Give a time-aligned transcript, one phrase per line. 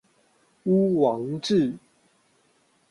[0.63, 1.77] 巫王志